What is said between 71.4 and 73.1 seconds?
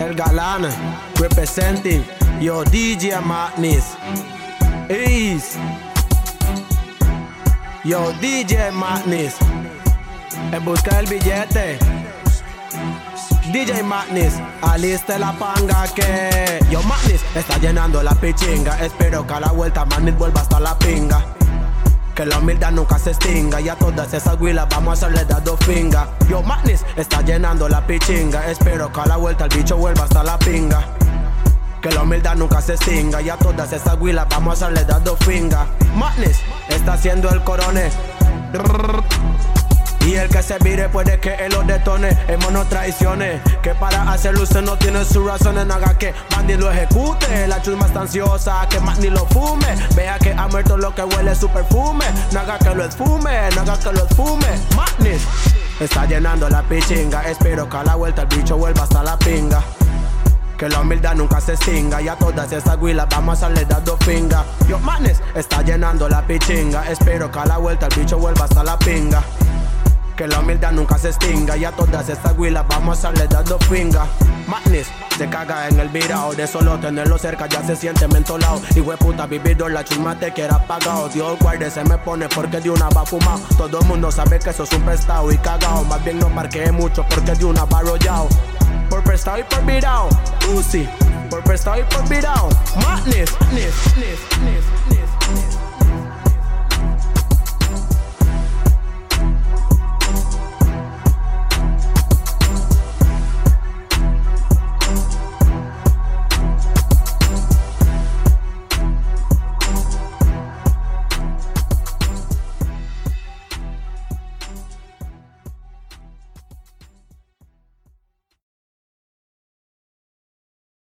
y a todas estas huilas vamos a